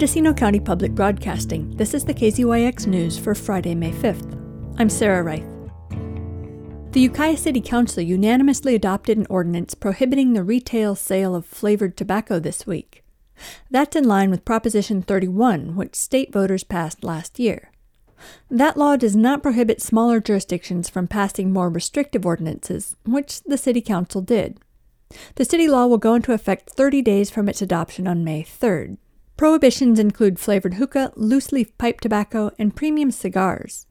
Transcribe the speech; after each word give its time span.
Mendocino 0.00 0.32
County 0.32 0.60
Public 0.60 0.94
Broadcasting. 0.94 1.76
This 1.76 1.92
is 1.92 2.06
the 2.06 2.14
KZYX 2.14 2.86
News 2.86 3.18
for 3.18 3.34
Friday, 3.34 3.74
May 3.74 3.92
5th. 3.92 4.34
I'm 4.78 4.88
Sarah 4.88 5.22
Reith. 5.22 5.44
The 6.92 7.00
Ukiah 7.00 7.36
City 7.36 7.60
Council 7.60 8.02
unanimously 8.02 8.74
adopted 8.74 9.18
an 9.18 9.26
ordinance 9.28 9.74
prohibiting 9.74 10.32
the 10.32 10.42
retail 10.42 10.94
sale 10.94 11.34
of 11.34 11.44
flavored 11.44 11.98
tobacco 11.98 12.38
this 12.38 12.66
week. 12.66 13.04
That's 13.70 13.94
in 13.94 14.04
line 14.04 14.30
with 14.30 14.46
Proposition 14.46 15.02
31, 15.02 15.76
which 15.76 15.94
state 15.94 16.32
voters 16.32 16.64
passed 16.64 17.04
last 17.04 17.38
year. 17.38 17.70
That 18.50 18.78
law 18.78 18.96
does 18.96 19.14
not 19.14 19.42
prohibit 19.42 19.82
smaller 19.82 20.18
jurisdictions 20.18 20.88
from 20.88 21.08
passing 21.08 21.52
more 21.52 21.68
restrictive 21.68 22.24
ordinances, 22.24 22.96
which 23.04 23.42
the 23.42 23.58
City 23.58 23.82
Council 23.82 24.22
did. 24.22 24.60
The 25.34 25.44
city 25.44 25.68
law 25.68 25.86
will 25.86 25.98
go 25.98 26.14
into 26.14 26.32
effect 26.32 26.70
30 26.70 27.02
days 27.02 27.28
from 27.28 27.50
its 27.50 27.60
adoption 27.60 28.08
on 28.08 28.24
May 28.24 28.42
3rd. 28.44 28.96
Prohibitions 29.40 29.98
include 29.98 30.38
flavored 30.38 30.74
hookah, 30.74 31.14
loose 31.16 31.50
leaf 31.50 31.78
pipe 31.78 32.02
tobacco, 32.02 32.50
and 32.58 32.76
premium 32.76 33.10
cigars. 33.10 33.86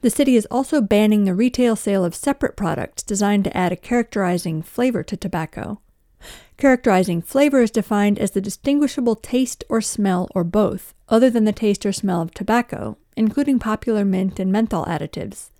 The 0.00 0.08
city 0.08 0.34
is 0.34 0.46
also 0.50 0.80
banning 0.80 1.24
the 1.24 1.34
retail 1.34 1.76
sale 1.76 2.06
of 2.06 2.14
separate 2.14 2.56
products 2.56 3.02
designed 3.02 3.44
to 3.44 3.54
add 3.54 3.70
a 3.70 3.76
characterizing 3.76 4.62
flavor 4.62 5.02
to 5.02 5.14
tobacco. 5.14 5.82
Characterizing 6.56 7.20
flavor 7.20 7.60
is 7.60 7.70
defined 7.70 8.18
as 8.18 8.30
the 8.30 8.40
distinguishable 8.40 9.14
taste 9.14 9.62
or 9.68 9.82
smell 9.82 10.26
or 10.34 10.42
both, 10.42 10.94
other 11.10 11.28
than 11.28 11.44
the 11.44 11.52
taste 11.52 11.84
or 11.84 11.92
smell 11.92 12.22
of 12.22 12.32
tobacco, 12.32 12.96
including 13.14 13.58
popular 13.58 14.06
mint 14.06 14.40
and 14.40 14.50
menthol 14.50 14.86
additives. 14.86 15.50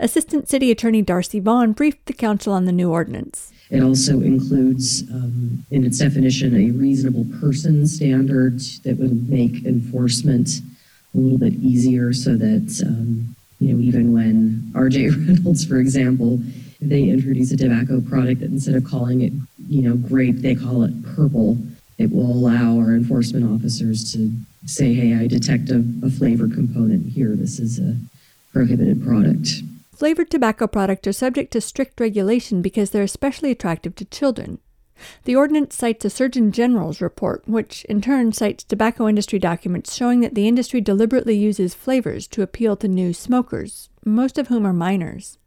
Assistant 0.00 0.48
City 0.48 0.72
Attorney 0.72 1.02
Darcy 1.02 1.38
Vaughn 1.38 1.70
briefed 1.70 2.06
the 2.06 2.12
council 2.12 2.52
on 2.52 2.64
the 2.64 2.72
new 2.72 2.90
ordinance. 2.90 3.52
It 3.70 3.82
also 3.82 4.20
includes, 4.20 5.02
um, 5.10 5.64
in 5.70 5.84
its 5.84 5.98
definition, 5.98 6.54
a 6.54 6.70
reasonable 6.70 7.26
person 7.40 7.86
standard 7.86 8.60
that 8.84 8.96
would 8.98 9.28
make 9.28 9.64
enforcement 9.64 10.60
a 11.14 11.18
little 11.18 11.38
bit 11.38 11.54
easier 11.54 12.12
so 12.12 12.36
that, 12.36 12.82
um, 12.86 13.34
you 13.58 13.72
know, 13.72 13.80
even 13.80 14.12
when 14.12 14.70
RJ 14.72 15.10
Reynolds, 15.28 15.64
for 15.64 15.78
example, 15.78 16.40
they 16.80 17.04
introduce 17.04 17.50
a 17.52 17.56
tobacco 17.56 18.00
product 18.00 18.40
that 18.40 18.50
instead 18.50 18.76
of 18.76 18.84
calling 18.84 19.22
it, 19.22 19.32
you 19.68 19.82
know, 19.82 19.96
grape, 19.96 20.36
they 20.36 20.54
call 20.54 20.82
it 20.84 20.92
purple, 21.16 21.58
it 21.98 22.12
will 22.12 22.30
allow 22.30 22.78
our 22.78 22.94
enforcement 22.94 23.50
officers 23.50 24.12
to 24.12 24.30
say, 24.66 24.94
hey, 24.94 25.14
I 25.14 25.26
detect 25.26 25.70
a, 25.70 25.82
a 26.04 26.10
flavor 26.10 26.48
component 26.48 27.12
here. 27.12 27.34
This 27.34 27.58
is 27.58 27.78
a 27.78 27.96
prohibited 28.52 29.02
product. 29.02 29.48
Flavored 29.96 30.30
tobacco 30.30 30.66
products 30.66 31.08
are 31.08 31.12
subject 31.14 31.50
to 31.54 31.60
strict 31.62 31.98
regulation 32.00 32.60
because 32.60 32.90
they're 32.90 33.02
especially 33.02 33.50
attractive 33.50 33.94
to 33.94 34.04
children. 34.04 34.58
The 35.24 35.34
ordinance 35.34 35.74
cites 35.74 36.04
a 36.04 36.10
Surgeon 36.10 36.52
General's 36.52 37.00
report, 37.00 37.48
which 37.48 37.82
in 37.86 38.02
turn 38.02 38.32
cites 38.32 38.62
tobacco 38.62 39.08
industry 39.08 39.38
documents 39.38 39.94
showing 39.94 40.20
that 40.20 40.34
the 40.34 40.46
industry 40.46 40.82
deliberately 40.82 41.34
uses 41.34 41.72
flavors 41.72 42.26
to 42.28 42.42
appeal 42.42 42.76
to 42.76 42.88
new 42.88 43.14
smokers, 43.14 43.88
most 44.04 44.36
of 44.36 44.48
whom 44.48 44.66
are 44.66 44.74
minors. 44.74 45.38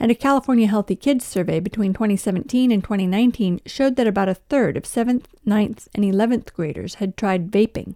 And 0.00 0.10
a 0.10 0.16
California 0.16 0.66
Healthy 0.66 0.96
Kids 0.96 1.24
survey 1.24 1.60
between 1.60 1.92
2017 1.92 2.72
and 2.72 2.82
2019 2.82 3.60
showed 3.64 3.94
that 3.94 4.08
about 4.08 4.28
a 4.28 4.34
third 4.34 4.76
of 4.76 4.82
7th, 4.82 5.26
9th, 5.46 5.86
and 5.94 6.04
11th 6.04 6.52
graders 6.52 6.94
had 6.96 7.16
tried 7.16 7.52
vaping. 7.52 7.94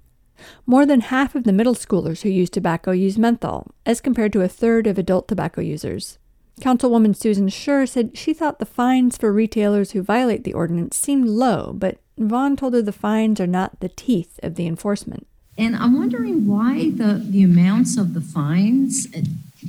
More 0.67 0.87
than 0.87 1.01
half 1.01 1.35
of 1.35 1.45
the 1.45 1.53
middle 1.53 1.75
schoolers 1.75 2.23
who 2.23 2.29
use 2.29 2.51
tobacco 2.51 2.93
use 2.93 3.19
menthol, 3.19 3.69
as 3.85 4.01
compared 4.01 4.33
to 4.33 4.43
a 4.43 4.49
third 4.49 4.87
of 4.87 4.99
adult 4.99 5.29
tobacco 5.29 5.61
users. 5.61 6.19
Councilwoman 6.61 7.15
Susan 7.15 7.49
Sher 7.49 7.87
said 7.87 8.17
she 8.17 8.35
thought 8.35 8.59
the 8.59 8.67
fines 8.67 9.17
for 9.17 9.33
retailers 9.33 9.93
who 9.93 10.03
violate 10.03 10.45
the 10.45 10.55
ordinance 10.55 10.97
seemed 10.97 11.29
low, 11.29 11.73
but 11.73 11.99
Vaughn 12.19 12.57
told 12.57 12.75
her 12.75 12.83
the 12.83 12.93
fines 12.93 13.41
are 13.41 13.47
not 13.47 13.81
the 13.81 13.89
teeth 13.89 14.41
of 14.43 14.57
the 14.57 14.67
enforcement. 14.67 15.27
And 15.57 15.75
I'm 15.77 15.97
wondering 15.97 16.47
why 16.47 16.91
the, 16.91 17.23
the 17.25 17.43
amounts 17.43 17.97
of 17.97 18.15
the 18.15 18.21
fines, 18.21 19.07
uh, 19.15 19.23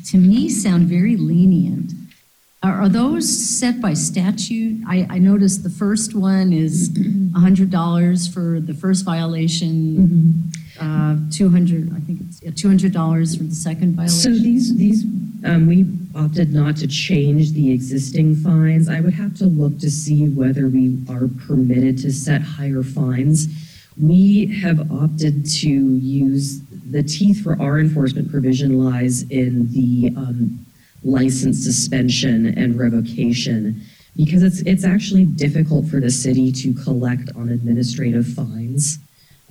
to 0.08 0.18
me, 0.18 0.50
sound 0.50 0.88
very 0.88 1.16
lenient. 1.16 1.94
Are, 2.62 2.74
are 2.82 2.90
those 2.90 3.30
set 3.30 3.80
by 3.80 3.94
statute? 3.94 4.82
I, 4.86 5.08
I 5.10 5.18
noticed 5.18 5.64
the 5.64 5.70
first 5.70 6.14
one 6.14 6.52
is 6.52 6.90
$100 6.90 8.34
for 8.34 8.60
the 8.60 8.74
first 8.74 9.06
violation, 9.06 10.52
uh, 10.80 11.16
200, 11.32 11.94
I 11.96 12.00
think 12.02 12.20
it's 12.28 12.42
yeah, 12.44 12.52
$200 12.52 13.38
for 13.38 13.44
the 13.44 13.56
second 13.56 13.94
So 14.10 14.30
violation. 14.30 14.44
these, 14.44 14.76
these, 14.76 15.06
um, 15.46 15.68
we 15.68 15.86
opted 16.14 16.54
not 16.54 16.76
to 16.78 16.88
change 16.88 17.54
the 17.54 17.72
existing 17.72 18.36
fines. 18.36 18.90
I 18.90 19.00
would 19.00 19.14
have 19.14 19.38
to 19.38 19.46
look 19.46 19.80
to 19.80 19.90
see 19.90 20.28
whether 20.28 20.68
we 20.68 20.98
are 21.10 21.30
permitted 21.48 21.98
to 22.00 22.12
set 22.12 22.42
higher 22.42 22.84
fines. 22.84 23.48
We 24.02 24.48
have 24.62 24.92
opted 24.92 25.46
to 25.62 25.70
use, 25.70 26.60
the 26.92 27.04
teeth 27.04 27.42
for 27.42 27.58
our 27.62 27.80
enforcement 27.80 28.30
provision 28.32 28.84
lies 28.84 29.24
in 29.30 29.72
the, 29.72 30.14
um, 30.18 30.66
license 31.04 31.64
suspension 31.64 32.58
and 32.58 32.78
revocation 32.80 33.82
because 34.18 34.44
it's, 34.44 34.60
it's 34.62 34.84
actually 34.84 35.26
difficult 35.26 35.86
for 35.86 36.00
the 36.00 36.10
city 36.10 36.52
to 36.52 36.74
collect 36.74 37.30
on 37.36 37.50
administrative 37.50 38.28
fines. 38.28 39.00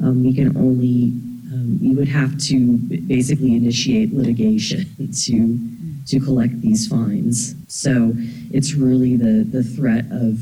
Um, 0.03 0.23
we 0.23 0.35
can 0.35 0.57
only, 0.57 1.05
um, 1.53 1.79
we 1.81 1.95
would 1.95 2.09
have 2.09 2.39
to 2.49 2.77
basically 3.07 3.57
initiate 3.57 4.13
litigation 4.13 4.85
to, 5.25 5.59
to 6.07 6.21
collect 6.21 6.61
these 6.61 6.87
fines. 6.87 7.55
So 7.69 8.13
it's 8.53 8.75
really 8.75 9.17
the, 9.17 9.45
the 9.45 9.63
threat 9.63 10.05
of, 10.11 10.39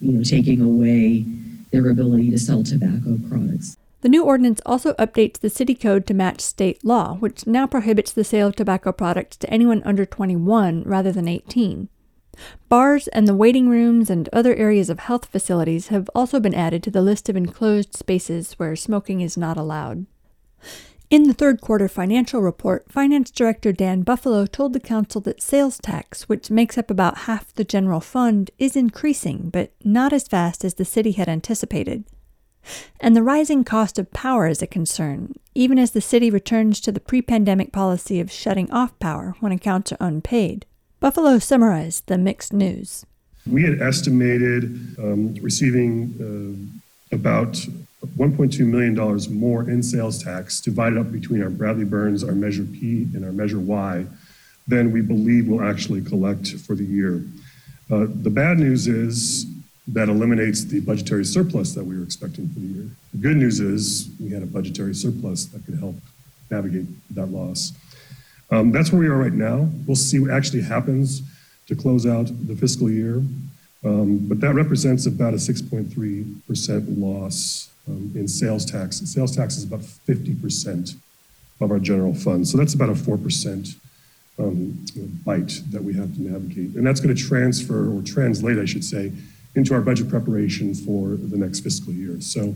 you 0.00 0.12
know, 0.12 0.22
taking 0.22 0.60
away 0.60 1.24
their 1.72 1.90
ability 1.90 2.30
to 2.30 2.38
sell 2.38 2.62
tobacco 2.62 3.18
products. 3.28 3.76
The 4.04 4.10
new 4.10 4.22
ordinance 4.22 4.60
also 4.66 4.92
updates 4.96 5.38
the 5.38 5.48
city 5.48 5.74
code 5.74 6.06
to 6.08 6.12
match 6.12 6.42
state 6.42 6.84
law, 6.84 7.14
which 7.14 7.46
now 7.46 7.66
prohibits 7.66 8.12
the 8.12 8.22
sale 8.22 8.48
of 8.48 8.54
tobacco 8.54 8.92
products 8.92 9.38
to 9.38 9.48
anyone 9.48 9.82
under 9.82 10.04
21 10.04 10.82
rather 10.82 11.10
than 11.10 11.26
18. 11.26 11.88
Bars 12.68 13.08
and 13.08 13.26
the 13.26 13.34
waiting 13.34 13.70
rooms 13.70 14.10
and 14.10 14.28
other 14.30 14.54
areas 14.56 14.90
of 14.90 14.98
health 14.98 15.24
facilities 15.24 15.86
have 15.86 16.10
also 16.14 16.38
been 16.38 16.52
added 16.52 16.82
to 16.82 16.90
the 16.90 17.00
list 17.00 17.30
of 17.30 17.36
enclosed 17.36 17.96
spaces 17.96 18.52
where 18.58 18.76
smoking 18.76 19.22
is 19.22 19.38
not 19.38 19.56
allowed. 19.56 20.04
In 21.08 21.22
the 21.22 21.32
third 21.32 21.62
quarter 21.62 21.88
financial 21.88 22.42
report, 22.42 22.92
Finance 22.92 23.30
Director 23.30 23.72
Dan 23.72 24.02
Buffalo 24.02 24.44
told 24.44 24.74
the 24.74 24.80
council 24.80 25.22
that 25.22 25.40
sales 25.40 25.78
tax, 25.78 26.28
which 26.28 26.50
makes 26.50 26.76
up 26.76 26.90
about 26.90 27.20
half 27.20 27.54
the 27.54 27.64
general 27.64 28.00
fund, 28.00 28.50
is 28.58 28.76
increasing, 28.76 29.48
but 29.48 29.72
not 29.82 30.12
as 30.12 30.28
fast 30.28 30.62
as 30.62 30.74
the 30.74 30.84
city 30.84 31.12
had 31.12 31.30
anticipated. 31.30 32.04
And 33.00 33.14
the 33.14 33.22
rising 33.22 33.64
cost 33.64 33.98
of 33.98 34.12
power 34.12 34.46
is 34.46 34.62
a 34.62 34.66
concern, 34.66 35.34
even 35.54 35.78
as 35.78 35.90
the 35.92 36.00
city 36.00 36.30
returns 36.30 36.80
to 36.80 36.92
the 36.92 37.00
pre 37.00 37.22
pandemic 37.22 37.72
policy 37.72 38.20
of 38.20 38.30
shutting 38.30 38.70
off 38.70 38.98
power 38.98 39.34
when 39.40 39.52
accounts 39.52 39.92
are 39.92 39.98
unpaid. 40.00 40.66
Buffalo 41.00 41.38
summarized 41.38 42.06
the 42.06 42.18
mixed 42.18 42.52
news. 42.52 43.04
We 43.50 43.62
had 43.62 43.80
estimated 43.82 44.96
um, 44.98 45.34
receiving 45.42 46.70
uh, 47.12 47.14
about 47.14 47.52
$1.2 48.16 48.60
million 48.60 49.38
more 49.38 49.68
in 49.68 49.82
sales 49.82 50.22
tax 50.22 50.60
divided 50.60 50.98
up 50.98 51.12
between 51.12 51.42
our 51.42 51.50
Bradley 51.50 51.84
Burns, 51.84 52.24
our 52.24 52.34
Measure 52.34 52.64
P, 52.64 53.08
and 53.14 53.24
our 53.24 53.32
Measure 53.32 53.60
Y 53.60 54.06
than 54.66 54.92
we 54.92 55.02
believe 55.02 55.46
we'll 55.46 55.64
actually 55.64 56.02
collect 56.02 56.48
for 56.60 56.74
the 56.74 56.84
year. 56.84 57.22
Uh, 57.90 58.06
the 58.08 58.30
bad 58.30 58.58
news 58.58 58.86
is 58.86 59.46
that 59.88 60.08
eliminates 60.08 60.64
the 60.64 60.80
budgetary 60.80 61.24
surplus 61.24 61.74
that 61.74 61.84
we 61.84 61.96
were 61.96 62.04
expecting 62.04 62.48
for 62.48 62.60
the 62.60 62.66
year. 62.66 62.88
The 63.12 63.18
good 63.18 63.36
news 63.36 63.60
is 63.60 64.08
we 64.20 64.30
had 64.30 64.42
a 64.42 64.46
budgetary 64.46 64.94
surplus 64.94 65.46
that 65.46 65.64
could 65.64 65.78
help 65.78 65.96
navigate 66.50 66.86
that 67.14 67.26
loss. 67.26 67.72
Um, 68.50 68.72
that's 68.72 68.92
where 68.92 69.00
we 69.00 69.08
are 69.08 69.16
right 69.16 69.32
now. 69.32 69.68
We'll 69.86 69.96
see 69.96 70.18
what 70.18 70.30
actually 70.30 70.62
happens 70.62 71.22
to 71.66 71.74
close 71.74 72.06
out 72.06 72.30
the 72.46 72.56
fiscal 72.56 72.90
year. 72.90 73.22
Um, 73.84 74.26
but 74.26 74.40
that 74.40 74.54
represents 74.54 75.06
about 75.06 75.34
a 75.34 75.36
6.3% 75.36 76.98
loss 76.98 77.68
um, 77.86 78.12
in 78.14 78.26
sales 78.26 78.64
tax. 78.64 79.00
Sales 79.00 79.36
tax 79.36 79.56
is 79.56 79.64
about 79.64 79.80
50% 79.80 80.96
of 81.60 81.70
our 81.70 81.78
general 81.78 82.14
fund. 82.14 82.48
So 82.48 82.56
that's 82.56 82.74
about 82.74 82.88
a 82.88 82.94
4% 82.94 83.76
um, 84.38 84.84
bite 85.24 85.60
that 85.70 85.84
we 85.84 85.94
have 85.94 86.14
to 86.14 86.22
navigate. 86.22 86.74
And 86.76 86.86
that's 86.86 87.00
going 87.00 87.14
to 87.14 87.22
transfer, 87.22 87.94
or 87.94 88.02
translate, 88.02 88.58
I 88.58 88.64
should 88.64 88.84
say, 88.84 89.12
into 89.54 89.74
our 89.74 89.80
budget 89.80 90.08
preparation 90.08 90.74
for 90.74 91.10
the 91.10 91.36
next 91.36 91.60
fiscal 91.60 91.92
year. 91.92 92.20
So 92.20 92.54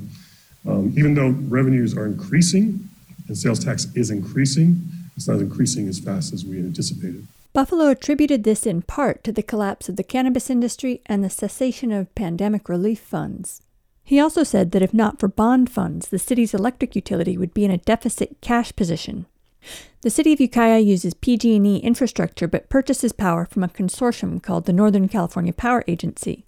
um, 0.66 0.92
even 0.96 1.14
though 1.14 1.30
revenues 1.48 1.96
are 1.96 2.06
increasing 2.06 2.88
and 3.28 3.36
sales 3.36 3.64
tax 3.64 3.86
is 3.94 4.10
increasing, 4.10 4.82
it's 5.16 5.28
not 5.28 5.38
increasing 5.38 5.88
as 5.88 5.98
fast 5.98 6.32
as 6.32 6.44
we 6.44 6.58
anticipated. 6.58 7.26
Buffalo 7.52 7.88
attributed 7.88 8.44
this 8.44 8.66
in 8.66 8.82
part 8.82 9.24
to 9.24 9.32
the 9.32 9.42
collapse 9.42 9.88
of 9.88 9.96
the 9.96 10.02
cannabis 10.02 10.50
industry 10.50 11.00
and 11.06 11.24
the 11.24 11.30
cessation 11.30 11.92
of 11.92 12.14
pandemic 12.14 12.68
relief 12.68 13.00
funds. 13.00 13.62
He 14.04 14.20
also 14.20 14.42
said 14.42 14.70
that 14.70 14.82
if 14.82 14.94
not 14.94 15.18
for 15.18 15.28
bond 15.28 15.70
funds, 15.70 16.08
the 16.08 16.18
city's 16.18 16.54
electric 16.54 16.94
utility 16.96 17.36
would 17.36 17.52
be 17.52 17.64
in 17.64 17.70
a 17.70 17.78
deficit 17.78 18.40
cash 18.40 18.74
position. 18.74 19.26
The 20.02 20.10
city 20.10 20.32
of 20.32 20.40
Ukiah 20.40 20.78
uses 20.78 21.14
PG&E 21.14 21.78
infrastructure 21.78 22.46
but 22.46 22.68
purchases 22.68 23.12
power 23.12 23.44
from 23.44 23.64
a 23.64 23.68
consortium 23.68 24.42
called 24.42 24.66
the 24.66 24.72
Northern 24.72 25.08
California 25.08 25.52
Power 25.52 25.84
Agency. 25.88 26.46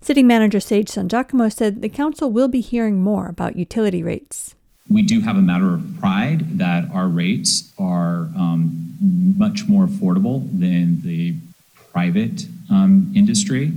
City 0.00 0.22
Manager 0.22 0.60
Sage 0.60 0.88
Sangiacomo 0.88 1.52
said 1.52 1.82
the 1.82 1.88
council 1.88 2.30
will 2.30 2.48
be 2.48 2.60
hearing 2.60 3.02
more 3.02 3.28
about 3.28 3.56
utility 3.56 4.02
rates. 4.02 4.54
we 4.90 5.02
do 5.02 5.20
have 5.20 5.36
a 5.36 5.42
matter 5.42 5.74
of 5.74 5.82
pride 6.00 6.58
that 6.58 6.90
our 6.92 7.08
rates 7.08 7.72
are 7.78 8.30
um, 8.36 8.96
much 9.36 9.68
more 9.68 9.86
affordable 9.86 10.48
than 10.58 11.02
the 11.02 11.34
private 11.92 12.46
um, 12.70 13.12
industry, 13.14 13.72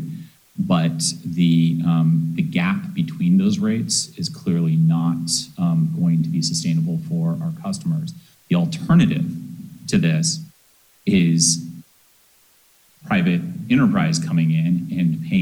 but 0.58 1.02
the 1.26 1.82
um, 1.86 2.32
the 2.36 2.42
gap 2.42 2.94
between 2.94 3.38
those 3.38 3.60
rates 3.60 4.18
is 4.18 4.30
clearly 4.30 4.76
not 4.76 5.30
um, 5.58 5.94
going 6.00 6.24
to 6.24 6.30
be 6.30 6.42
sustainable 6.42 7.00
for 7.10 7.38
our 7.42 7.54
customers. 7.62 8.14
The 8.50 8.56
alternative 8.56 9.26
to 9.88 9.98
this 9.98 10.40
is 11.06 11.66
private 13.08 13.42
enterprise 13.70 14.20
coming 14.20 14.52
in 14.52 14.88
and 14.98 15.28
paying 15.28 15.41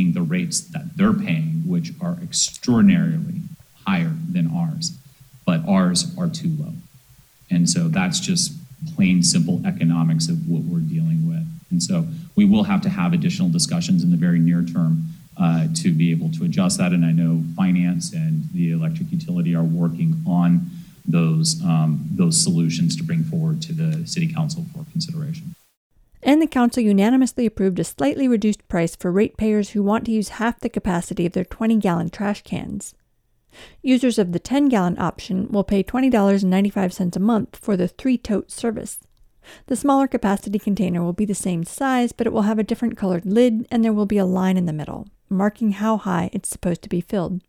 rates 0.50 0.62
that 0.62 0.98
they're 0.98 1.14
paying, 1.14 1.64
which 1.68 1.92
are 2.02 2.18
extraordinarily 2.24 3.42
higher 3.86 4.14
than 4.32 4.52
ours 4.52 4.98
but 5.50 5.68
ours 5.68 6.16
are 6.16 6.30
too 6.30 6.56
low. 6.60 6.74
And 7.50 7.68
so 7.68 7.88
that's 7.88 8.20
just 8.20 8.52
plain 8.94 9.24
simple 9.24 9.60
economics 9.66 10.30
of 10.30 10.48
what 10.48 10.62
we're 10.62 10.88
dealing 10.88 11.28
with. 11.28 11.44
And 11.72 11.82
so 11.82 12.06
we 12.36 12.46
will 12.46 12.66
have 12.66 12.82
to 12.84 12.90
have 12.90 13.14
additional 13.14 13.50
discussions 13.50 14.04
in 14.04 14.12
the 14.12 14.18
very 14.18 14.38
near 14.38 14.62
term 14.62 15.08
uh, 15.42 15.66
to 15.78 15.92
be 15.92 16.12
able 16.12 16.30
to 16.34 16.44
adjust 16.44 16.78
that. 16.78 16.92
And 16.92 17.04
I 17.04 17.12
know 17.14 17.42
finance 17.56 18.14
and 18.14 18.44
the 18.54 18.74
electric 18.74 19.12
utility 19.12 19.56
are 19.56 19.64
working 19.64 20.22
on 20.28 20.70
those 21.04 21.60
um, 21.64 22.08
those 22.12 22.40
solutions 22.40 22.96
to 22.98 23.04
bring 23.04 23.24
forward 23.24 23.60
to 23.64 23.74
the 23.74 24.06
city 24.06 24.32
council 24.32 24.68
for 24.72 24.86
consideration. 24.92 25.56
And 26.22 26.42
the 26.42 26.48
council 26.48 26.84
unanimously 26.84 27.46
approved 27.46 27.80
a 27.80 27.84
slightly 27.84 28.28
reduced 28.28 28.68
price 28.68 28.96
for 28.96 29.12
ratepayers 29.12 29.70
who 29.70 29.84
want 29.84 30.06
to 30.06 30.12
use 30.12 30.30
half 30.30 30.60
the 30.60 30.70
capacity 30.70 31.26
of 31.26 31.34
their 31.34 31.46
20 31.46 31.78
gallon 31.78 32.10
trash 32.10 32.42
cans. 32.44 32.94
Users 33.82 34.20
of 34.20 34.32
the 34.32 34.40
10 34.40 34.70
gallon 34.70 35.00
option 35.00 35.48
will 35.50 35.64
pay 35.64 35.84
$20.95 35.84 37.16
a 37.16 37.20
month 37.20 37.58
for 37.62 37.76
the 37.78 37.88
three 37.88 38.18
tote 38.18 38.52
service. 38.52 39.00
The 39.68 39.76
smaller 39.76 40.08
capacity 40.08 40.60
container 40.60 41.04
will 41.04 41.14
be 41.14 41.26
the 41.26 41.34
same 41.34 41.64
size, 41.64 42.12
but 42.12 42.28
it 42.28 42.34
will 42.34 42.44
have 42.44 42.60
a 42.60 42.64
different 42.64 42.98
colored 42.98 43.26
lid 43.26 43.66
and 43.72 43.84
there 43.84 43.94
will 43.94 44.06
be 44.06 44.18
a 44.18 44.26
line 44.26 44.58
in 44.58 44.66
the 44.66 44.74
middle, 44.74 45.08
marking 45.30 45.72
how 45.72 45.98
high 45.98 46.30
it's 46.34 46.50
supposed 46.50 46.82
to 46.84 46.90
be 46.90 47.02
filled. 47.02 47.42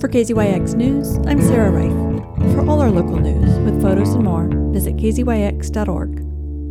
For 0.00 0.08
KZYX 0.08 0.74
News, 0.76 1.18
I'm 1.26 1.42
Sarah 1.42 1.70
Reith. 1.70 2.54
For 2.54 2.66
all 2.66 2.80
our 2.80 2.90
local 2.90 3.18
news, 3.18 3.58
with 3.58 3.82
photos 3.82 4.14
and 4.14 4.24
more, 4.24 4.48
visit 4.72 4.96
kzyx.org. 4.96 6.29